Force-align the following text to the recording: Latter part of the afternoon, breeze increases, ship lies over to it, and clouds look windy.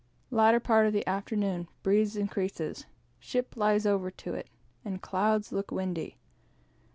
Latter 0.31 0.59
part 0.59 0.87
of 0.87 0.93
the 0.93 1.07
afternoon, 1.07 1.67
breeze 1.83 2.15
increases, 2.15 2.87
ship 3.19 3.55
lies 3.55 3.85
over 3.85 4.09
to 4.09 4.33
it, 4.33 4.47
and 4.83 4.99
clouds 4.99 5.51
look 5.51 5.69
windy. 5.71 6.17